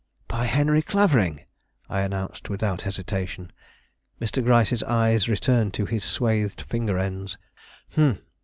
[0.27, 1.41] "By Henry Clavering,"
[1.87, 3.51] I announced without hesitation.
[4.19, 4.43] Mr.
[4.43, 7.37] Gryce's eyes returned to his swathed finger ends.